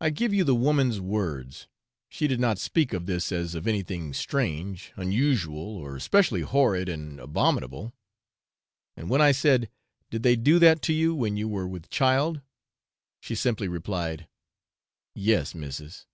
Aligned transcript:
I 0.00 0.10
give 0.10 0.34
you 0.34 0.42
the 0.42 0.56
woman's 0.56 1.00
words; 1.00 1.68
she 2.08 2.26
did 2.26 2.40
not 2.40 2.58
speak 2.58 2.92
of 2.92 3.06
this 3.06 3.30
as 3.30 3.54
of 3.54 3.68
anything 3.68 4.12
strange, 4.12 4.92
unusual 4.96 5.76
or 5.76 5.94
especially 5.94 6.40
horrid 6.40 6.88
and 6.88 7.20
abominable; 7.20 7.94
and 8.96 9.08
when 9.08 9.20
I 9.22 9.30
said, 9.30 9.70
'Did 10.10 10.24
they 10.24 10.34
do 10.34 10.58
that 10.58 10.82
to 10.82 10.92
you 10.92 11.14
when 11.14 11.36
you 11.36 11.46
were 11.46 11.68
with 11.68 11.88
child?' 11.88 12.40
she 13.20 13.36
simply 13.36 13.68
replied, 13.68 14.26
'Yes, 15.14 15.54
missis.' 15.54 16.08